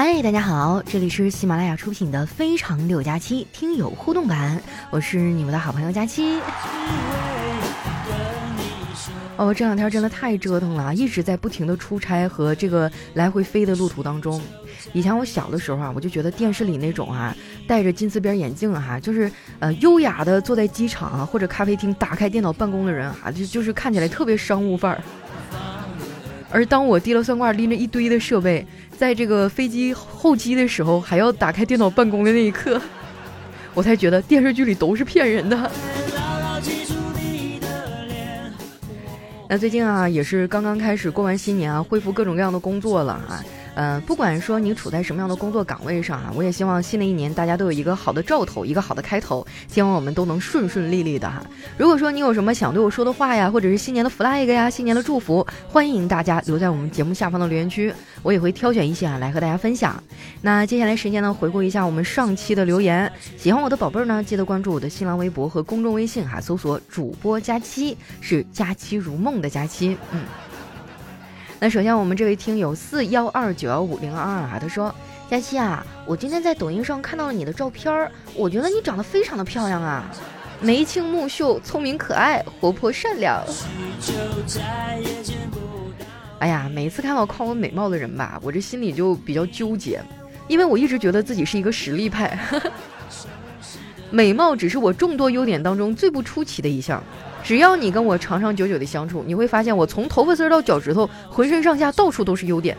[0.00, 6.38] 嗨，大家好，这里是喜马拉雅出品的《非常六加七》听友互动版，我是你们的好朋友佳期。
[9.36, 14.40] 哦，这两天真的太折腾了，一直在不停的出差和这个来回飞的路途当中。
[14.92, 17.36] 以前我小的时候啊，我就觉得电视里那种啊，
[17.66, 19.28] 戴着金丝边眼镜哈，就是
[19.58, 25.02] 呃优雅的坐在机场啊或者咖啡厅打开电脑办公的人啊，就就是看起来特别商务范儿。
[26.50, 28.66] 而当我提了算卦拎着一堆的设备，
[28.96, 32.80] 在这个飞机候机的时候，还要打开电脑办公的那一刻，
[33.74, 35.70] 我才觉得电视剧里都是骗人的。
[39.48, 43.44] 那最近啊，也是刚刚开始过完新年啊，恢复各种各样的工作了啊。
[43.80, 51.40] 嗯，不管说你处在什么样的工作岗位上啊，我也希望新的一年大家都有一个好的兆头，一个好的开头，希望我们都能顺顺利利的哈。
[51.76, 60.02] 如果说你有什么想对我说的话呀，或者是新年的 flag 呀，新年的祝福，欢迎大家留在我们节目下方的留言区，我也会挑选一些啊来和大家分享。
[60.42, 63.08] 那接下来时间呢，回顾一下我们上期的留言。
[63.36, 70.47] 喜欢我的宝贝儿呢，记得关注我的新浪微博和公众微信哈，搜索主播佳期，是佳期如梦的佳期，嗯。
[71.60, 74.94] 那首先，我们这位听友四幺二九幺五零二二啊，他说
[75.28, 80.04] ：“佳期啊，我今天在抖音上看到了你的照片儿，我觉得你长得非常的漂亮啊，
[80.60, 83.44] 眉清目秀，聪明可爱，活泼善良。”
[86.38, 90.00] 哎呀，每次看到夸我美貌的人吧，我这心里就比较纠结，
[90.46, 92.38] 因为我一直觉得自己是一个实力派，
[94.10, 97.02] 美貌只是我众多优点当中最不出奇的一项。
[97.42, 102.76] 只要你跟我长长久久的相处，你会发现我从头发丝到脚趾头，浑身上下到处都是优点。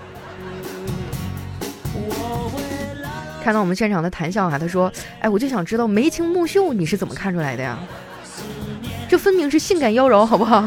[3.43, 7.79] 看到我们现场的谈笑啊，他说：“哎，我就想知道眉清目秀你是怎么看出来的呀？
[9.07, 10.61] 这分明是性感妖娆，好不好？”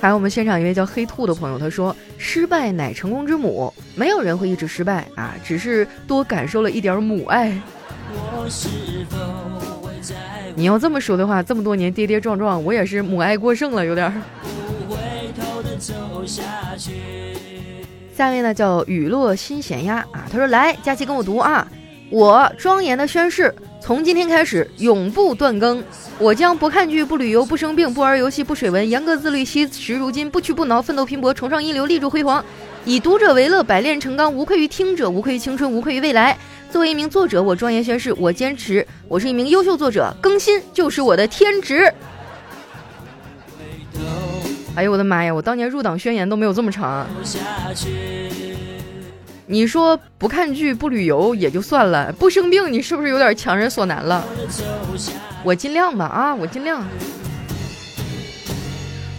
[0.00, 7.58] 还有我们现场一位叫黑兔的朋友，他说：“失败乃成功之母，没有人会一直失败啊，只是多感受了一点母爱。”
[8.12, 8.68] 我是
[9.08, 9.16] 否
[10.60, 14.12] 你要这么说的话，这么多年跌跌撞撞，我也是母爱过剩了，有点儿。
[18.14, 21.66] 下面呢叫雨落心弦呀啊，他说来佳琪跟我读啊，
[22.10, 25.82] 我庄严的宣誓，从今天开始永不断更，
[26.18, 32.44] 我将不看剧、不旅游、不生病、不玩游戏、不水文，严格自律，惜时如金，不屈不挠，奋斗拼搏，崇尚一流，立柱辉煌，
[32.84, 36.36] 以读者为乐，百炼成钢，无愧于听者，无愧于青春，无愧于未来。
[36.70, 41.92] 作为一名作者，我庄严宣誓，我坚持，我是一名优秀作者，更新就是我的天职。
[44.76, 45.34] 哎呦我的妈呀！
[45.34, 47.04] 我当年入党宣言都没有这么长。
[49.46, 54.24] 你说不看剧不旅游也就算了，不生病你是不是有点强人所难了？
[55.42, 56.86] 我尽量吧啊，我尽量。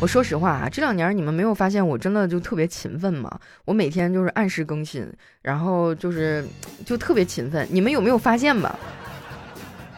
[0.01, 3.39] 我说实话啊，这两年你们没有发现我真的就特别勤奋吗？
[3.65, 5.07] 我每天就是按时更新，
[5.43, 6.43] 然后就是
[6.83, 7.67] 就特别勤奋。
[7.69, 8.75] 你们有没有发现吧？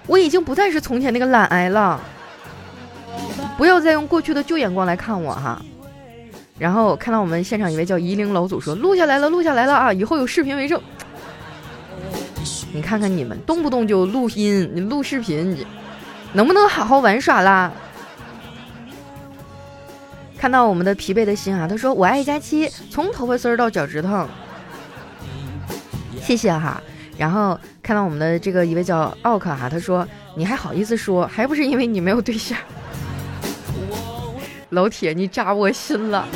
[0.06, 2.02] 我已经不再是从前那个懒癌了。
[3.58, 5.62] 不要再用过去的旧眼光来看我哈。
[6.60, 10.82] 然后看到我们现场一位叫夷陵老祖说录下来了，录下来了啊，以后有视频为证。
[12.74, 15.66] 你看看你们动不动就录音，你录视频，你
[16.34, 17.72] 能不能好好玩耍啦？
[20.44, 24.28] 看到我们的疲惫的心啊，他说：“我爱佳期，从头发丝儿到脚趾头。”
[26.22, 26.84] 谢谢哈。
[27.18, 30.06] 然后看到我们的这个一位叫奥克哈，他说
[30.36, 32.58] ：“你还好意思说，还不是因为你没有对象？”
[34.72, 36.28] 老铁，你扎我心了。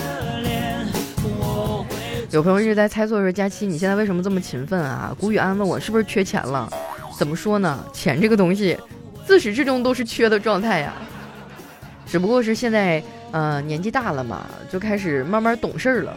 [2.32, 6.72] 有朋友一直在猜测说：“佳期，你现在为什么这么勤奋啊？”谷雨安问我是不是缺钱了？
[7.20, 7.84] 怎么说呢？
[7.92, 8.78] 钱这个东西，
[9.26, 10.94] 自始至终都是缺的状态呀。
[12.06, 13.04] 只不过是现在。
[13.32, 16.16] 呃，年纪大了嘛，就开始慢慢懂事儿了，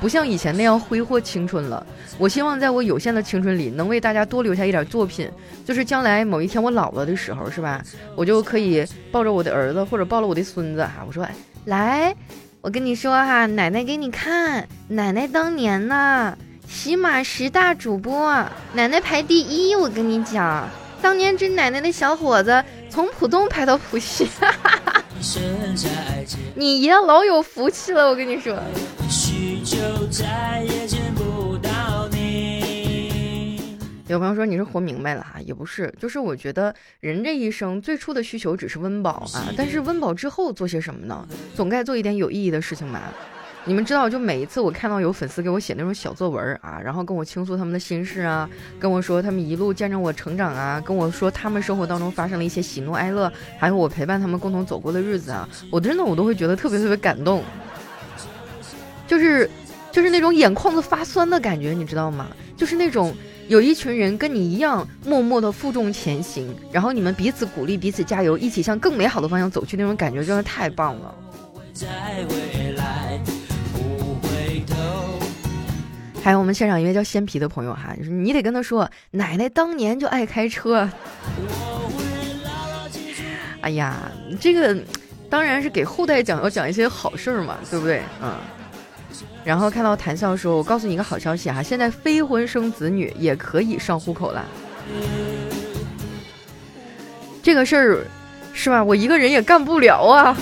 [0.00, 1.86] 不像以前那样挥霍青春了。
[2.18, 5.30] 我希望在我有限的青春里，能为大家多留下一点作品，
[5.66, 7.82] 就是将来某一天我老了的时候，是吧？
[8.14, 11.26] 我就可以抱着我的儿子或者抱着我的孙子哈，我说
[11.66, 12.14] 来，
[12.62, 16.36] 我跟你说哈，奶奶给你看，奶奶当年呢，
[16.66, 18.32] 喜马十大主播，
[18.72, 20.66] 奶奶排第一，我跟你讲，
[21.02, 24.26] 当年这奶奶的小伙子从浦东排到浦西。
[24.40, 24.80] 哈哈。
[26.54, 28.56] 你爷老有福气了，我跟你说。
[34.08, 41.26] 有朋友说你是活明白了哈，也不是，就是我觉得人这一生最初的需求只是温饱啊，但是温饱之后做些什么呢？
[41.56, 43.12] 总该做一点有意义的事情吧。
[43.66, 48.48] 你们知道，就每一次我看到有粉丝给我写那种小作文啊，然后跟我倾诉他们的心事啊，
[48.78, 57.42] 跟我说他们一路见证我成长啊，跟我说他们生活当中发生了一些喜怒哀乐，还有我陪伴他们共同走过的日子啊，我真的我都会觉得特别特别感动。
[59.06, 59.50] 就是。
[59.92, 62.26] 就是那种眼眶子发酸的感觉，你知道吗？
[62.54, 63.16] 就是那种
[63.48, 71.14] 有一群人跟你一样默默的负重前行，然后你们彼此鼓励，彼此加油，一起向更美好的方向走去，那种感觉真的太棒了。
[76.26, 80.90] 还有我们现场一位叫鲜皮的朋友哈，你得跟他说，奶奶当年就爱开车。
[83.60, 84.76] 哎呀，这个
[85.30, 88.02] 当然是给后代讲，要讲一些好事儿嘛，对不对？
[88.20, 88.34] 嗯。
[89.44, 94.44] 然后看到谭笑说：“我告诉你一个好消息哈，现在非婚生子女也可以上户口了。
[97.40, 98.04] 这个事儿
[98.52, 98.82] 是吧？
[98.82, 100.36] 我一个人也干不了啊。”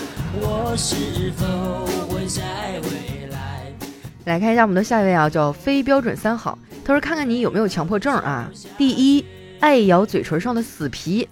[4.24, 6.58] 来看一下我们的下一位啊，叫非标准三好。
[6.82, 8.50] 他说：“看看你有没有强迫症啊？
[8.78, 9.24] 第一，
[9.60, 11.26] 爱咬嘴唇上的死皮；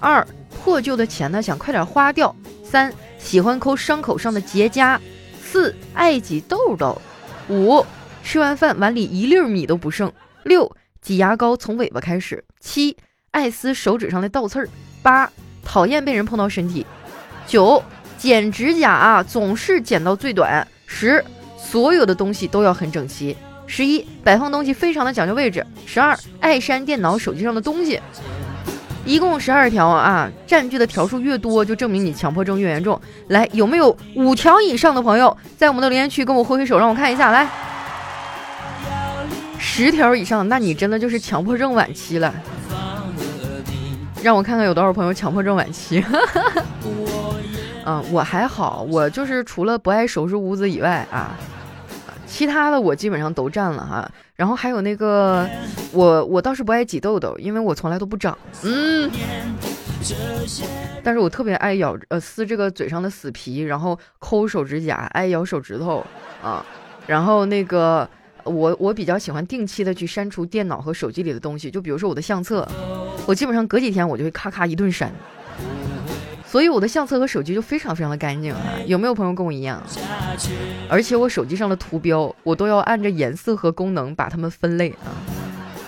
[0.00, 2.34] 二，破旧的钱呢想快点花掉；
[2.64, 4.98] 三，喜欢抠伤口上的结痂；
[5.42, 6.98] 四，爱挤痘痘；
[7.48, 7.84] 五，
[8.22, 10.08] 吃完饭碗里一粒米都不剩；
[10.44, 12.96] 六，挤牙膏从尾巴开始；七，
[13.32, 14.66] 爱撕手指上的倒刺儿；
[15.02, 15.30] 八，
[15.62, 16.86] 讨厌被人碰到身体；
[17.46, 17.82] 九，
[18.16, 21.22] 剪指甲啊总是剪到最短；十。”
[21.64, 23.34] 所有的东西都要很整齐。
[23.66, 25.64] 十一，摆放东西非常的讲究位置。
[25.86, 27.98] 十二，爱删电脑、手机上的东西。
[29.06, 33.00] 一共十二条啊，占据的条数越多，就证明你强迫症越严重。
[33.28, 37.30] 来，有没有五条以上的朋友在我们的留言区跟我挥挥手，让我看一下。
[37.30, 37.48] 来，
[39.58, 42.32] 十条以上，那你真的就是强迫症晚期了。
[44.22, 46.02] 让我看看有多少朋友强迫症晚期。
[47.86, 51.36] 嗯，我还好，我就是除了不爱收拾屋子以外啊。
[52.34, 55.48] 其他的我基本上都占了哈，然后还有那个，
[55.92, 59.08] 我我倒是不爱挤痘痘，因为我从来都不长，嗯，
[61.04, 66.04] 但是我特别爱咬呃撕这个嘴上的死皮，然后抠手指甲，爱咬手指头。
[66.42, 66.66] 啊，
[67.06, 68.08] 然后那个
[68.42, 72.68] 我我比较喜欢定期的去删除电脑和手机里的东西，就比如说我的相册，
[73.26, 75.08] 我基本上隔几天我就会咔咔一顿删。
[76.54, 78.60] 所以我的相册和手机就非常非常的干净啊！
[78.86, 79.82] 有没有朋友跟我一样？
[80.88, 85.10] 而且我手机上的图标，我都要按着颜色和功能把它们分类啊！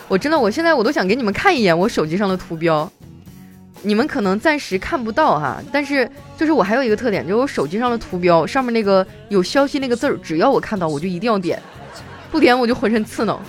[0.09, 2.91] 我真的，我现在我都想给你们看一眼我手机上的图标，
[3.83, 11.63] 你们可能暂时看不到哈，但是就是我还有一个特点，就是我手机上的图标上面那个有消息那个字儿，只要我看到，我就一定要点，
[12.29, 13.41] 不点我就浑身刺挠。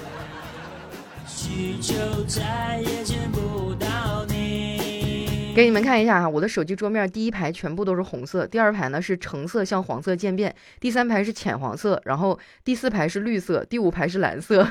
[5.57, 14.67] 给你们看一下哈，我的手机桌面第一排全部都是红色，第二排呢是橙色向黄色渐变，第三排是浅黄色，然后第四排是绿色，第五排是蓝色。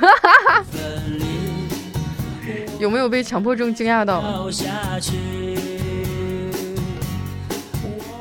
[2.78, 4.22] 有没有被强迫症惊讶到？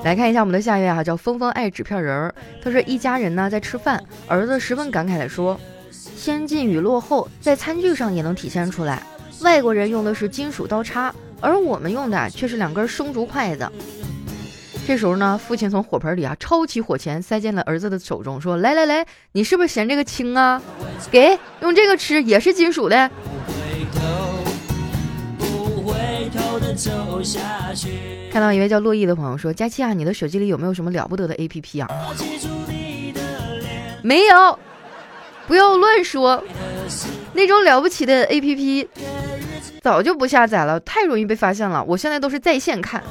[0.03, 2.33] 来看一下我们的下一位哈，叫峰峰爱纸片人儿。
[2.63, 5.59] 他说一家人呢在吃饭，儿子十分感慨的说
[5.91, 9.03] ：“先进与落后在餐具上也能体现出来，
[9.41, 11.13] 外国人用的是金属刀叉。”
[11.45, 13.71] 而我们用的却是两根生竹筷子。
[14.87, 20.61] 这时候呢，父亲从火盆里啊抄起火钳，塞进了儿子的手中，说：“来来来，你是不是嫌这个轻啊？
[21.11, 22.97] 给，用这个吃，也是金属的。”
[28.31, 31.89] 看到一位叫洛伊的朋友说：“佳期啊，你的手机里有没有什么了不得的 APP 啊？”
[34.03, 34.59] 没有，
[35.47, 36.43] 不要乱说，
[37.33, 38.87] 那种了不起的 APP。
[39.85, 41.83] 早就不下载了，太容易被发现了。
[41.83, 43.03] 我现在都是在线看。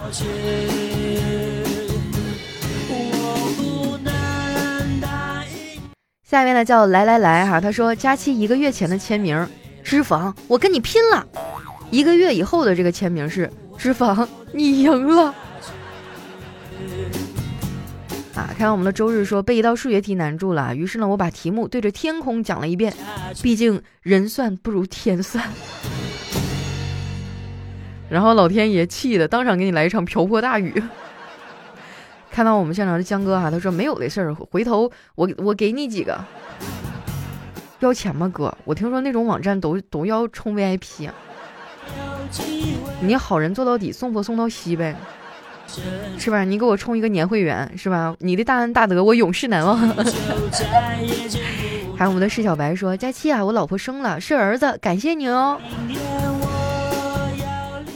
[6.24, 9.48] 下面呢叫来来来哈，他说佳期一个月前的签名，
[9.84, 11.24] 脂肪我跟你拼了。
[11.92, 15.26] 一个月以后的这个签名是脂肪你赢了。
[18.34, 22.92] 啊，看到我们的周日说被一道数学题难住了，于是呢我把题目对着天空讲了一遍，
[23.40, 25.48] 毕竟人算不如天算。
[28.14, 30.80] 然后老天爷气的当场给你来一场瓢泼大雨。
[32.30, 36.16] 看到我们现场的江哥哈，他说没有的事儿，回头我我给你几个。
[37.80, 38.56] 要钱吗哥？
[38.64, 41.10] 我听说那种网站都都要充 VIP。
[43.00, 44.94] 你好人做到底，送佛送到西呗，
[46.16, 46.44] 是吧？
[46.44, 48.14] 你给我充一个年会员是吧？
[48.20, 49.76] 你的大恩大德我永世难忘。
[51.96, 55.60] 还有我们的释小白说，佳期啊，我老婆生了，是儿子，感谢你哦。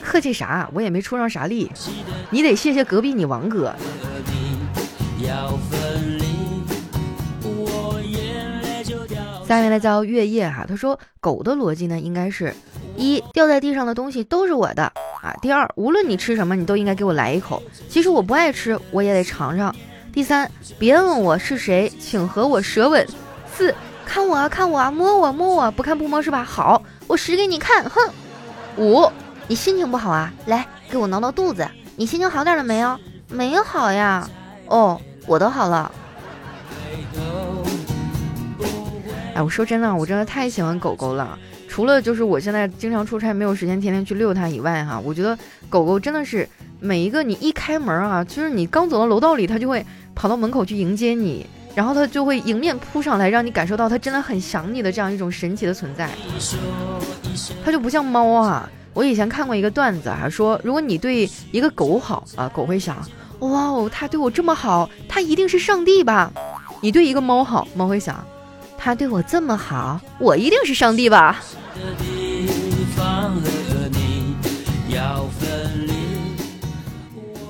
[0.09, 0.67] 客气啥？
[0.73, 1.71] 我也没出上啥力，
[2.31, 3.75] 你得谢谢隔壁你王哥。
[9.47, 12.55] 下面呢叫月夜哈，他说狗的逻辑呢应该是：
[12.97, 14.85] 一掉在地上的东西都是我的
[15.23, 19.71] 啊；第二，无论你吃什么，你都应该给我来一口，即使我不爱吃，我也得尝尝；
[20.11, 23.05] 第三，别问我是谁，请和我舌吻；
[23.55, 23.75] 四。
[24.07, 26.43] 看我啊，看我啊，摸我摸我，不看不摸是吧？
[26.43, 28.00] 好，我使给你看，哼。
[28.79, 29.11] 五，
[29.49, 30.31] 你心情不好啊？
[30.45, 31.67] 来，给我挠挠肚子。
[31.97, 32.99] 你心情好点了没有？
[33.31, 34.28] 没有好呀。
[34.67, 35.90] 哦，我都好了。
[39.35, 41.38] 哎，我说真的，我真的太喜欢狗狗了。
[41.67, 45.37] 除了就是我现在经常出差，没有时间天天去遛它以外，哈，我觉得
[45.71, 46.47] 狗狗真的是
[46.78, 51.47] 每一个你一开门啊，就是你刚走到楼道里，它就会跑到门口去迎接你。
[51.75, 56.11] 然后它就会迎面扑上来，让你感受到它真的很想你的这样一种神奇的存在。
[57.64, 62.97] 它就不像猫啊，我以前看过一个段子啊，说如果你对一个狗好啊，狗会想，
[63.38, 66.33] 哇哦，它对我这么好，它一定是上帝吧？
[66.81, 68.26] 你对一个猫好，猫会想，
[68.76, 71.40] 它对我这么好，我一定是上帝吧？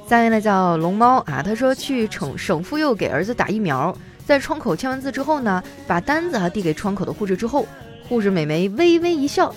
[0.06, 3.96] 下面呢叫龙猫啊，他说去省省妇幼给儿子打疫苗。
[4.26, 7.66] 在窗口签完字之后呢，把单子啊递给窗口的护士之后，
[8.06, 9.54] 护士美眉微微一笑，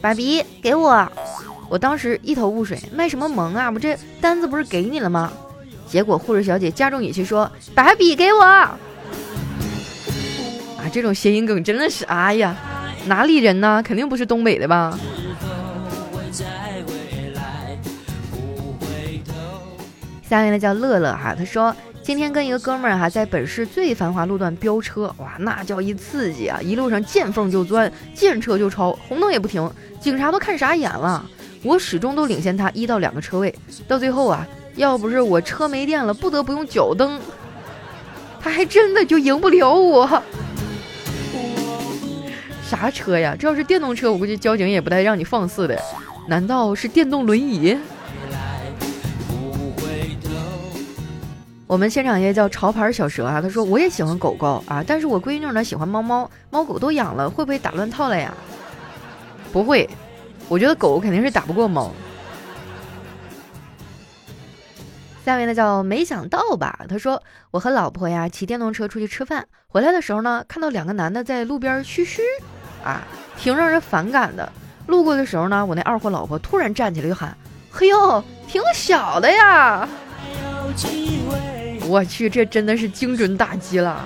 [0.00, 1.10] 爸比给我，
[1.68, 3.70] 我当时一头雾水，卖什么萌啊？
[3.70, 5.32] 我这单子不是给你了吗？
[5.86, 8.42] 结果护士小姐加重语气说，把笔给我。
[8.42, 8.78] 啊，
[10.92, 12.56] 这种谐音梗真的是，哎呀，
[13.06, 13.82] 哪里人呢？
[13.84, 14.98] 肯定不是东北的吧？
[20.28, 21.74] 下面呢叫乐乐哈，他说。
[22.02, 26.58] 今天跟一个哥们儿哈，在本市最繁华路段飙车，哇，那叫一刺激啊！
[26.60, 31.24] 一路上见缝就钻，见车就超，红灯也不停，警察都看傻眼了。
[31.62, 33.54] 我始终都领先他一到两个车位，
[33.86, 34.44] 到最后啊，
[34.74, 37.20] 要不是我车没电了，不得不用脚蹬，
[38.40, 40.22] 他还真的就赢不了我。
[42.68, 43.36] 啥车呀？
[43.38, 45.80] 这要是电动车，我估计交警也不带让你放肆的。
[46.26, 47.78] 难道是电动轮椅？
[51.72, 58.34] 我们现场也叫潮牌小蛇啊，他说我也喜欢狗狗啊，但是我闺女呢喜欢猫猫，猫狗都养了，会不会打乱套了呀？
[59.54, 59.88] 不会，
[60.50, 61.90] 我觉得狗肯定是打不过猫。
[65.24, 72.20] 下面呢叫没想到吧，他说我和老婆呀骑电动车出去吃饭，回来的时候呢看到两个男的在路边嘘嘘，
[72.84, 73.00] 啊，
[73.38, 74.52] 挺让人反感的。
[74.88, 77.34] 路过的时候呢，我那二货老婆突然站起来就喊
[77.72, 79.88] ：“嘿呦，挺小的呀！”
[81.92, 84.02] 我去，这真的是精准打击了。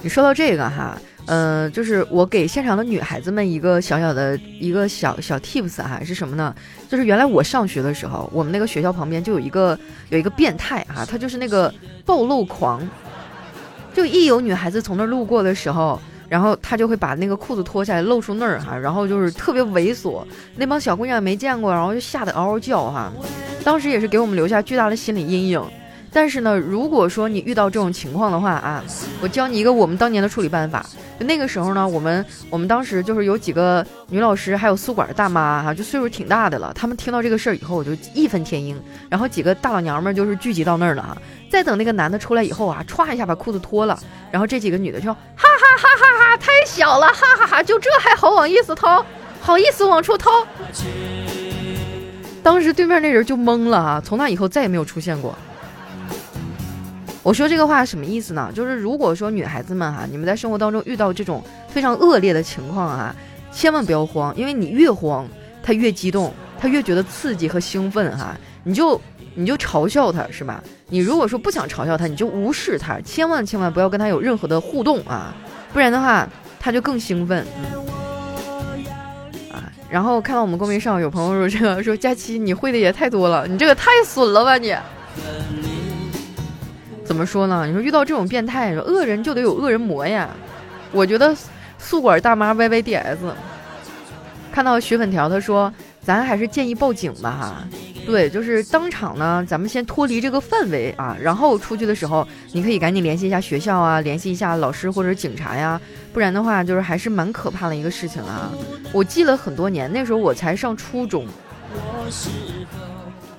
[0.00, 6.54] 你说到这个哈，嗯，就是我给现场的女孩子们一个小小的一个小小 tips 哈，是什么呢？
[6.88, 9.76] 就是原来我上学的时候，我们那个学校旁边就有一个
[10.10, 12.80] 有一个变态啊，他就是那个暴露狂，
[13.92, 16.00] 就一有女孩子从那路过的时候。
[16.28, 20.24] 然后他就会把那个裤子脱下来，露出那儿哈，然后就是特别猥琐，
[20.56, 23.12] 那帮小姑娘没见过，然后就吓得嗷嗷叫哈。
[23.64, 25.62] 当时也是给我们留下巨大的心理阴影。
[26.16, 28.82] 但是呢，如果说你遇到这种情况的话啊，
[29.20, 30.82] 我教你一个我们当年的处理办法。
[31.20, 36.72] 就那个时候呢，我们我们当时就是有几个女老师，还有宿管大妈哈，就岁数挺大的了。
[36.74, 38.82] 他们听到这个事儿以后，我就义愤填膺。
[39.10, 41.18] 然后几个大老娘们就是聚集到那儿了哈。
[41.50, 43.98] 再等那个男的出来以后啊，歘一下把裤子脱了，
[44.30, 45.46] 然后这几个女的就哈哈
[45.76, 49.04] 哈哈哈，太小了，哈哈哈，就这还好往意思掏，
[49.38, 50.30] 好意思往出掏。
[52.42, 55.36] 当时对面那人就懵了啊，从那以后再也没有出现过。
[57.26, 58.52] 我说这个话什么意思呢？
[58.54, 63.12] 就是如果说女孩子们哈，你们在生活当中遇到这种非常恶劣的情况啊，
[63.50, 65.26] 千万不要慌，因为你越慌，
[65.60, 69.00] 他越激动，他越觉得刺激和兴奋哈，你就。
[69.38, 70.64] 你就嘲笑他是吧？
[70.88, 75.34] 你如果说不想嘲笑他，你就无视他，千万千万不要跟他有任何的互动啊，
[75.74, 76.26] 不然的话
[76.58, 77.44] 他就更兴奋。
[79.52, 84.74] 啊，然后看到我们公屏上有朋友说这个说佳期你会的也太多了，你这个太损了吧你？
[87.06, 87.64] 怎么说呢？
[87.66, 90.28] 你说遇到这种变态，说恶人就得有恶人磨呀。
[90.90, 91.34] 我觉得
[91.78, 93.18] 宿管大妈 Y Y D S，
[94.52, 95.72] 看到雪粉条他说
[96.02, 97.68] 咱还是建议报警吧哈。
[98.04, 105.80] 对，就是当场呢，咱们先脱离这个范围啊，然后出去的时候，你可以赶紧联系一下学校啊，联系一下老师或者警察呀，
[106.12, 108.50] 不然的话，就是还是蛮可怕的一个事情啊。
[108.92, 111.26] 我记了很多年，那时候我才上初中，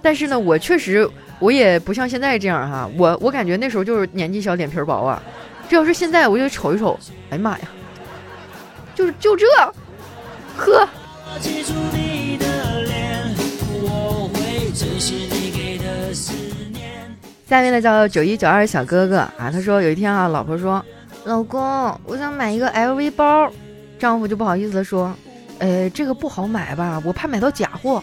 [0.02, 1.10] 但是呢，我确实
[1.40, 5.22] 我也不像现在这样哈，我我感觉那时候就是年纪小，脸皮薄啊。
[5.70, 6.98] 这要是现在，我就瞅一瞅，
[7.30, 7.68] 哎呀妈呀，
[8.96, 9.46] 就是就这，
[10.56, 10.88] 呵。
[17.48, 20.84] 下面呢叫九一九二小哥哥啊，他说有一天啊，老婆说，
[21.26, 21.62] 老公，
[22.06, 23.52] 我想买一个 LV 包，
[24.00, 25.14] 丈夫就不好意思的说，
[25.60, 28.02] 呃，这个不好买吧，我怕买到假货。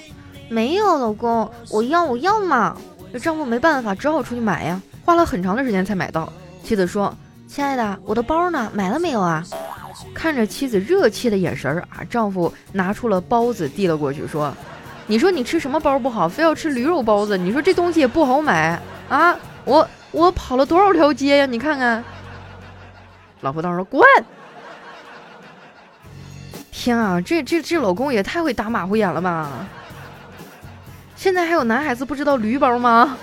[0.49, 2.77] 没有，老公，我要我要嘛。
[3.15, 6.33] 这丈夫没办法，只好出去买呀，花了很长的时间才买到。
[6.65, 7.17] 妻子说，
[7.47, 8.69] 亲爱的，我的包呢？
[8.75, 9.45] 买了没有啊？”
[10.13, 14.53] 看着妻子热切的眼神儿啊，丈夫拿出了包子递了过去，说
[15.07, 17.39] ：“你说你吃什么包不好，非要吃驴肉包子？
[17.39, 19.39] 你说这东西也不好买啊！
[19.65, 21.47] 我我跑了多少条街呀？
[21.47, 22.03] 你看看。”
[23.43, 24.03] 老婆当时说：“滚！”
[26.73, 29.49] 天啊，这这这老公也太会打马虎眼了吧！
[31.25, 33.17] 现在还有男孩子不知道驴包吗？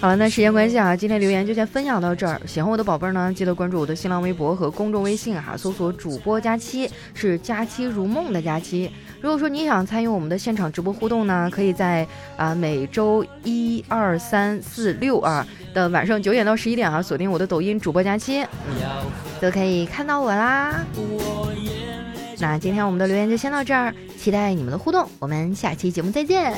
[0.00, 2.40] 好了，那时间关系啊，今天留言就先分享到这儿。
[2.46, 8.88] 喜欢我的宝贝儿呢，记得关注我的新浪微博和公众微信哈，搜索主播佳期，是佳期如梦的佳期。
[9.20, 18.46] 如果说你想参与我们的现场直播互动呢，可以在啊每周一、二、三、四、六啊的晚上九点到十一点啊，锁定我的抖音主播佳期，
[19.40, 20.84] 都可以看到我啦。
[22.40, 26.54] 那今天我们的留言就先到这儿，期待你们的互动，我们下期节目再见。